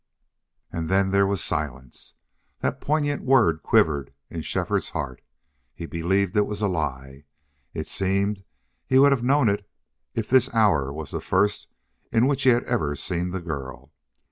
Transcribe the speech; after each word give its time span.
And 0.71 0.89
then 0.89 1.11
there 1.11 1.27
was 1.27 1.43
silence. 1.43 2.15
That 2.61 2.81
poignant 2.81 3.21
word 3.21 3.61
quivered 3.61 4.11
in 4.31 4.41
Shefford's 4.41 4.89
heart. 4.89 5.21
He 5.75 5.85
believed 5.85 6.35
it 6.35 6.47
was 6.47 6.59
a 6.59 6.67
lie. 6.67 7.25
It 7.75 7.87
seemed 7.87 8.43
he 8.87 8.97
would 8.97 9.11
have 9.11 9.23
known 9.23 9.47
it 9.47 9.69
if 10.15 10.27
this 10.27 10.51
hour 10.55 10.91
was 10.91 11.11
the 11.11 11.21
first 11.21 11.67
in 12.11 12.25
which 12.25 12.41
he 12.41 12.49
had 12.49 12.63
ever 12.63 12.95
seen 12.95 13.29
the 13.29 13.41
girl. 13.41 13.91